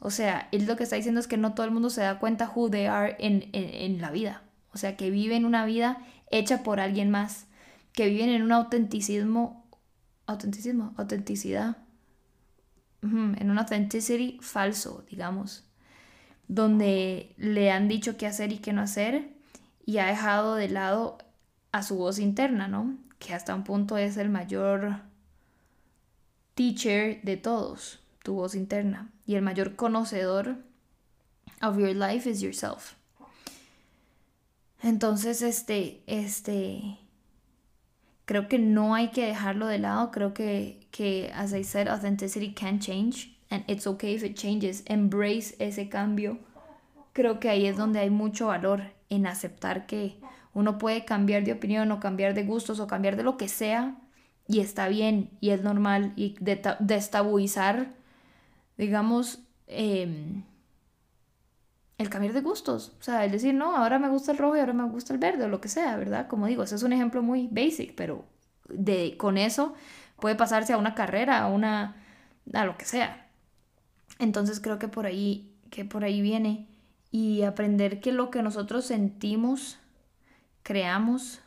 O 0.00 0.10
sea, 0.10 0.48
él 0.52 0.66
lo 0.66 0.76
que 0.76 0.84
está 0.84 0.96
diciendo 0.96 1.20
es 1.20 1.28
que 1.28 1.38
no 1.38 1.54
todo 1.54 1.64
el 1.64 1.72
mundo 1.72 1.88
se 1.88 2.02
da 2.02 2.18
cuenta 2.18 2.50
who 2.54 2.68
they 2.68 2.86
are 2.86 3.16
en, 3.18 3.48
en, 3.52 3.70
en 3.72 4.00
la 4.00 4.10
vida. 4.10 4.42
O 4.74 4.78
sea, 4.78 4.96
que 4.96 5.10
viven 5.10 5.46
una 5.46 5.64
vida 5.64 5.98
hecha 6.30 6.62
por 6.62 6.78
alguien 6.78 7.10
más, 7.10 7.46
que 7.92 8.08
viven 8.08 8.28
en 8.28 8.42
un 8.42 8.52
autenticismo, 8.52 9.57
autenticismo, 10.28 10.94
autenticidad 10.96 11.78
en 13.02 13.50
un 13.50 13.58
authenticity 13.58 14.38
falso, 14.40 15.04
digamos, 15.08 15.64
donde 16.48 17.34
le 17.36 17.70
han 17.70 17.88
dicho 17.88 18.16
qué 18.16 18.26
hacer 18.26 18.52
y 18.52 18.58
qué 18.58 18.72
no 18.72 18.82
hacer 18.82 19.30
y 19.84 19.98
ha 19.98 20.06
dejado 20.06 20.54
de 20.54 20.68
lado 20.68 21.18
a 21.72 21.82
su 21.82 21.96
voz 21.96 22.18
interna, 22.18 22.68
¿no? 22.68 22.96
Que 23.18 23.34
hasta 23.34 23.54
un 23.54 23.64
punto 23.64 23.96
es 23.96 24.16
el 24.16 24.28
mayor 24.28 25.00
teacher 26.54 27.22
de 27.22 27.36
todos, 27.36 28.00
tu 28.22 28.34
voz 28.34 28.54
interna, 28.54 29.10
y 29.26 29.36
el 29.36 29.42
mayor 29.42 29.76
conocedor 29.76 30.56
of 31.62 31.78
your 31.78 31.94
life 31.94 32.28
is 32.28 32.40
yourself. 32.40 32.94
Entonces, 34.82 35.42
este, 35.42 36.02
este, 36.06 36.98
creo 38.28 38.46
que 38.46 38.58
no 38.58 38.94
hay 38.94 39.08
que 39.08 39.24
dejarlo 39.24 39.66
de 39.66 39.78
lado. 39.78 40.10
Creo 40.10 40.34
que, 40.34 40.86
que, 40.90 41.32
as 41.34 41.54
I 41.54 41.64
said, 41.64 41.88
authenticity 41.88 42.52
can 42.52 42.78
change. 42.78 43.34
And 43.48 43.64
it's 43.66 43.86
okay 43.86 44.14
if 44.14 44.22
it 44.22 44.36
changes. 44.36 44.82
Embrace 44.84 45.56
ese 45.58 45.88
cambio. 45.88 46.36
Creo 47.14 47.40
que 47.40 47.48
ahí 47.48 47.64
es 47.64 47.78
donde 47.78 48.00
hay 48.00 48.10
mucho 48.10 48.48
valor 48.48 48.82
en 49.08 49.26
aceptar 49.26 49.86
que 49.86 50.20
uno 50.52 50.76
puede 50.76 51.06
cambiar 51.06 51.42
de 51.44 51.52
opinión 51.52 51.90
o 51.90 52.00
cambiar 52.00 52.34
de 52.34 52.44
gustos 52.44 52.80
o 52.80 52.86
cambiar 52.86 53.16
de 53.16 53.22
lo 53.22 53.38
que 53.38 53.48
sea 53.48 53.96
y 54.46 54.60
está 54.60 54.88
bien 54.88 55.30
y 55.40 55.50
es 55.50 55.62
normal 55.62 56.12
y 56.14 56.36
destabilizar, 56.38 57.94
digamos, 58.76 59.38
em, 59.68 60.42
el 61.98 62.08
cambiar 62.08 62.32
de 62.32 62.40
gustos. 62.40 62.92
O 63.00 63.02
sea, 63.02 63.24
el 63.24 63.32
decir, 63.32 63.54
no, 63.54 63.76
ahora 63.76 63.98
me 63.98 64.08
gusta 64.08 64.32
el 64.32 64.38
rojo 64.38 64.56
y 64.56 64.60
ahora 64.60 64.72
me 64.72 64.84
gusta 64.84 65.12
el 65.12 65.18
verde 65.18 65.44
o 65.44 65.48
lo 65.48 65.60
que 65.60 65.68
sea, 65.68 65.96
¿verdad? 65.96 66.28
Como 66.28 66.46
digo, 66.46 66.62
ese 66.62 66.76
es 66.76 66.82
un 66.84 66.92
ejemplo 66.92 67.22
muy 67.22 67.48
basic, 67.50 67.94
pero 67.94 68.24
de, 68.68 69.16
con 69.18 69.36
eso 69.36 69.74
puede 70.20 70.36
pasarse 70.36 70.72
a 70.72 70.78
una 70.78 70.94
carrera, 70.94 71.40
a 71.40 71.48
una, 71.48 71.96
a 72.54 72.64
lo 72.64 72.78
que 72.78 72.84
sea. 72.84 73.28
Entonces 74.20 74.60
creo 74.60 74.78
que 74.78 74.88
por 74.88 75.06
ahí, 75.06 75.52
que 75.70 75.84
por 75.84 76.04
ahí 76.04 76.22
viene 76.22 76.68
y 77.10 77.42
aprender 77.42 78.00
que 78.00 78.12
lo 78.12 78.30
que 78.30 78.42
nosotros 78.42 78.86
sentimos, 78.86 79.78
creamos 80.62 81.40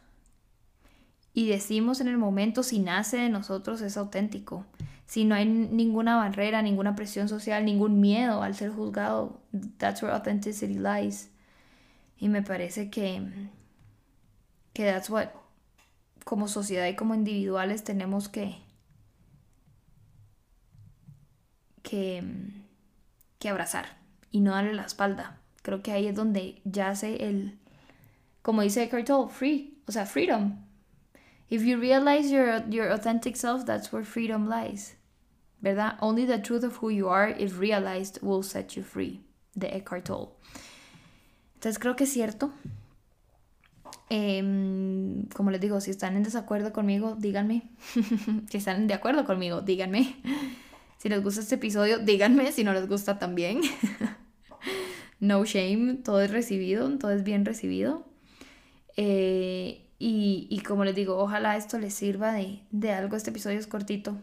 y 1.33 1.47
decimos 1.47 2.01
en 2.01 2.09
el 2.09 2.17
momento 2.17 2.61
si 2.63 2.79
nace 2.79 3.17
de 3.17 3.29
nosotros 3.29 3.81
es 3.81 3.95
auténtico. 3.95 4.65
Si 5.11 5.25
no 5.25 5.35
hay 5.35 5.43
ninguna 5.45 6.15
barrera, 6.15 6.61
ninguna 6.61 6.95
presión 6.95 7.27
social, 7.27 7.65
ningún 7.65 7.99
miedo 7.99 8.43
al 8.43 8.55
ser 8.55 8.71
juzgado, 8.71 9.41
that's 9.77 10.01
where 10.01 10.15
authenticity 10.15 10.75
lies. 10.75 11.29
Y 12.17 12.29
me 12.29 12.41
parece 12.41 12.89
que 12.89 13.21
que 14.71 14.85
that's 14.85 15.09
what 15.09 15.27
como 16.23 16.47
sociedad 16.47 16.87
y 16.87 16.95
como 16.95 17.13
individuales 17.13 17.83
tenemos 17.83 18.29
que 18.29 18.55
que, 21.83 22.23
que 23.37 23.49
abrazar 23.49 23.97
y 24.31 24.39
no 24.39 24.51
darle 24.51 24.71
la 24.71 24.85
espalda. 24.85 25.41
Creo 25.61 25.83
que 25.83 25.91
ahí 25.91 26.07
es 26.07 26.15
donde 26.15 26.61
yace 26.63 27.27
el, 27.27 27.59
como 28.41 28.61
dice 28.61 28.83
Eckhart 28.83 29.07
Tolle, 29.07 29.29
free, 29.29 29.77
o 29.89 29.91
sea, 29.91 30.05
freedom. 30.05 30.55
If 31.49 31.63
you 31.63 31.77
realize 31.77 32.31
your, 32.31 32.63
your 32.69 32.89
authentic 32.93 33.35
self, 33.35 33.65
that's 33.65 33.91
where 33.91 34.05
freedom 34.05 34.47
lies. 34.47 34.95
¿Verdad? 35.61 35.97
Only 36.01 36.25
the 36.25 36.39
truth 36.39 36.63
of 36.63 36.81
who 36.81 36.89
you 36.89 37.09
are, 37.09 37.35
if 37.37 37.59
realized, 37.59 38.17
will 38.21 38.43
set 38.43 38.75
you 38.75 38.83
free. 38.83 39.21
De 39.53 39.67
Eckhart 39.67 40.05
Tolle. 40.05 40.31
Entonces 41.55 41.77
creo 41.79 41.95
que 41.95 42.05
es 42.05 42.11
cierto. 42.11 42.51
Em, 44.09 45.25
como 45.27 45.51
les 45.51 45.61
digo, 45.61 45.79
si 45.79 45.91
están 45.91 46.17
en 46.17 46.23
desacuerdo 46.23 46.73
conmigo, 46.73 47.15
díganme. 47.15 47.69
si 48.49 48.57
están 48.57 48.87
de 48.87 48.93
acuerdo 48.93 49.25
conmigo, 49.25 49.61
díganme. 49.61 50.15
Si 50.97 51.09
les 51.09 51.23
gusta 51.23 51.41
este 51.41 51.55
episodio, 51.55 51.99
díganme. 51.99 52.51
Si 52.51 52.63
no 52.63 52.73
les 52.73 52.87
gusta 52.87 53.19
también. 53.19 53.61
no 55.19 55.45
shame, 55.45 55.95
todo 56.03 56.21
es 56.21 56.31
recibido, 56.31 56.89
todo 56.97 57.11
es 57.11 57.23
bien 57.23 57.45
recibido. 57.45 58.05
Eh, 58.97 59.87
y, 59.99 60.61
como 60.67 60.83
les 60.83 60.95
digo, 60.95 61.17
ojalá 61.17 61.55
esto 61.55 61.77
les 61.77 61.93
sirva 61.93 62.33
de, 62.33 62.63
de, 62.71 62.91
algo. 62.91 63.15
Este 63.15 63.29
episodio 63.29 63.59
es 63.59 63.67
cortito. 63.67 64.17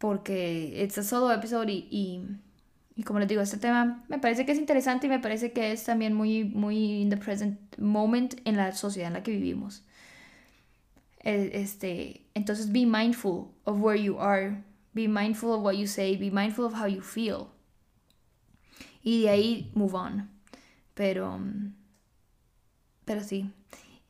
Porque 0.00 0.82
es 0.82 0.98
un 0.98 1.04
solo 1.04 1.32
episodio 1.32 1.72
y, 1.72 2.26
y, 2.96 3.02
como 3.04 3.20
les 3.20 3.28
digo, 3.28 3.42
este 3.42 3.58
tema 3.58 4.02
me 4.08 4.18
parece 4.18 4.44
que 4.44 4.50
es 4.50 4.58
interesante 4.58 5.06
y 5.06 5.10
me 5.10 5.20
parece 5.20 5.52
que 5.52 5.70
es 5.70 5.84
también 5.84 6.14
muy, 6.14 6.42
muy 6.42 7.02
in 7.02 7.10
the 7.10 7.16
present 7.16 7.60
moment 7.78 8.34
en 8.44 8.56
la 8.56 8.72
sociedad 8.72 9.06
en 9.08 9.14
la 9.14 9.22
que 9.22 9.30
vivimos. 9.30 9.84
E, 11.22 11.52
este, 11.54 12.26
entonces, 12.34 12.72
be 12.72 12.84
mindful 12.84 13.52
of 13.64 13.80
where 13.80 14.02
you 14.02 14.18
are. 14.18 14.64
Be 14.94 15.06
mindful 15.06 15.52
of 15.52 15.62
what 15.62 15.74
you 15.74 15.86
say. 15.86 16.16
Be 16.16 16.32
mindful 16.32 16.64
of 16.64 16.74
how 16.74 16.88
you 16.88 17.00
feel 17.00 17.48
y 19.02 19.22
de 19.22 19.30
ahí 19.30 19.70
move 19.74 19.94
on. 19.94 20.30
Pero, 20.94 21.40
pero 23.04 23.22
sí, 23.22 23.50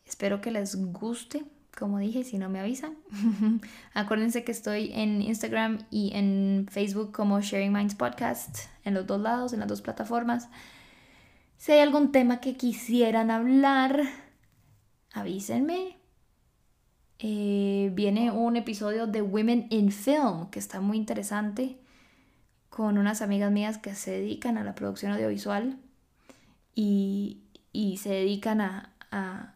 espero 0.05 0.41
que 0.41 0.51
les 0.51 0.77
guste, 0.93 1.45
como 1.81 1.99
dije, 1.99 2.23
si 2.23 2.39
no 2.39 2.49
me 2.49 2.61
avisan. 2.61 2.97
Acuérdense 3.95 4.45
que 4.45 4.53
estoy 4.53 4.93
en 4.93 5.23
Instagram 5.23 5.79
y 5.91 6.13
en 6.15 6.67
Facebook 6.71 7.11
como 7.11 7.41
Sharing 7.41 7.73
Minds 7.73 7.97
Podcast, 7.97 8.59
en 8.85 8.95
los 8.95 9.07
dos 9.07 9.21
lados, 9.21 9.53
en 9.53 9.61
las 9.61 9.69
dos 9.69 9.81
plataformas. 9.81 10.49
Si 11.57 11.73
hay 11.73 11.81
algún 11.81 12.13
tema 12.13 12.41
que 12.41 12.57
quisieran 12.57 13.31
hablar, 13.31 14.03
avísenme. 15.13 15.97
Eh, 17.19 17.91
viene 17.95 18.31
un 18.31 18.57
episodio 18.57 19.07
de 19.07 19.21
Women 19.21 19.67
in 19.71 19.91
Film 19.91 20.51
que 20.51 20.59
está 20.59 20.81
muy 20.81 20.97
interesante 20.97 21.79
con 22.69 22.97
unas 22.99 23.21
amigas 23.21 23.51
mías 23.51 23.79
que 23.79 23.95
se 23.95 24.13
dedican 24.13 24.57
a 24.57 24.65
la 24.65 24.75
producción 24.75 25.13
audiovisual 25.13 25.79
y, 26.75 27.43
se 27.99 28.11
dedican 28.11 28.61
a, 28.61 29.55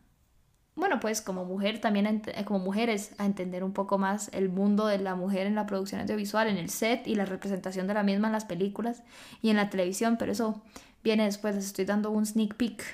bueno, 0.77 0.99
pues 0.99 1.21
como 1.21 1.45
mujer 1.45 1.81
también, 1.81 2.23
como 2.45 2.59
mujeres, 2.59 3.13
a 3.19 3.27
entender 3.27 3.63
un 3.63 3.73
poco 3.73 3.97
más 3.97 4.29
el 4.33 4.49
mundo 4.49 4.87
de 4.87 4.99
la 4.99 5.15
mujer 5.15 5.47
en 5.47 5.55
la 5.55 5.67
producción 5.67 6.01
audiovisual, 6.01 6.49
en 6.49 6.57
el 6.57 6.69
set 6.69 7.07
y 7.07 7.15
la 7.15 7.25
representación 7.27 7.87
de 7.87 7.95
la 7.95 8.03
misma 8.03 8.27
en 8.29 8.33
las 8.33 8.45
películas 8.45 9.05
y 9.41 9.51
en 9.51 9.57
la 9.57 9.71
televisión, 9.71 10.17
pero 10.19 10.33
eso 10.33 10.63
viene 11.05 11.25
después, 11.25 11.55
les 11.55 11.67
estoy 11.67 11.85
dando 11.85 12.11
un 12.11 12.27
sneak 12.27 12.55
peek. 12.57 12.85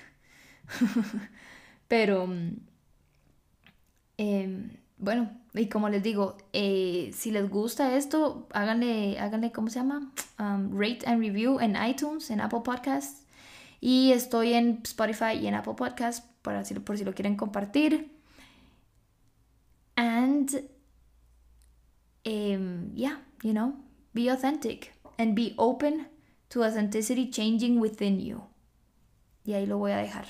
pero, 1.88 2.28
eh, 4.18 4.70
bueno, 4.98 5.30
y 5.54 5.66
como 5.68 5.88
les 5.88 6.02
digo, 6.02 6.36
eh, 6.52 7.10
si 7.14 7.30
les 7.30 7.48
gusta 7.48 7.96
esto, 7.96 8.46
háganle, 8.52 9.18
háganle, 9.18 9.52
¿cómo 9.52 9.70
se 9.70 9.78
llama? 9.78 10.12
Um, 10.38 10.78
rate 10.78 11.00
and 11.06 11.20
review 11.20 11.58
en 11.60 11.76
iTunes, 11.82 12.30
en 12.30 12.40
Apple 12.42 12.60
Podcasts. 12.62 13.24
Y 13.80 14.12
estoy 14.12 14.52
en 14.52 14.80
Spotify 14.84 15.32
y 15.40 15.46
en 15.46 15.54
Apple 15.54 15.74
Podcasts 15.74 16.29
por 16.42 16.98
si 16.98 17.04
lo 17.04 17.14
quieren 17.14 17.36
compartir. 17.36 18.10
And, 19.96 20.50
um, 22.24 22.90
yeah, 22.94 23.20
you 23.42 23.52
know, 23.52 23.74
be 24.14 24.30
authentic 24.30 24.92
and 25.18 25.34
be 25.34 25.54
open 25.58 26.08
to 26.48 26.64
authenticity 26.64 27.30
changing 27.30 27.80
within 27.80 28.20
you. 28.20 28.42
Y 29.44 29.52
ahí 29.52 29.66
lo 29.66 29.78
voy 29.78 29.92
a 29.92 29.98
dejar. 29.98 30.26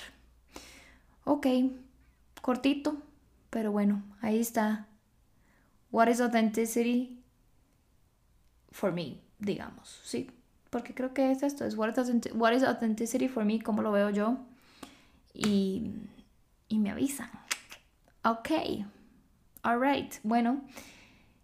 Ok, 1.25 1.47
cortito 2.43 2.97
pero 3.51 3.73
bueno, 3.73 4.03
ahí 4.23 4.39
está. 4.39 4.87
What 5.91 6.09
is 6.09 6.21
authenticity 6.21 7.23
for 8.71 8.93
me, 8.93 9.21
digamos, 9.41 10.01
sí. 10.05 10.31
Porque 10.71 10.95
creo 10.95 11.13
que 11.13 11.33
es 11.33 11.43
esto, 11.43 11.65
es 11.65 11.77
what 11.77 11.89
is, 11.89 12.63
authenticity 12.63 13.29
for 13.29 13.45
me, 13.45 13.61
cómo 13.61 13.83
lo 13.83 13.91
veo 13.91 14.11
yo. 14.11 14.39
Y, 15.41 15.91
me 16.71 16.91
avisan. 16.91 17.31
Ok. 18.25 18.51
Alright. 19.63 20.15
Bueno, 20.23 20.63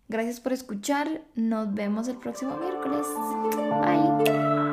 gracias 0.08 0.40
por 0.40 0.52
escuchar. 0.52 1.22
Nos 1.34 1.72
vemos 1.74 2.08
el 2.08 2.16
próximo 2.16 2.56
miércoles. 2.58 3.06
Bye. 3.82 4.65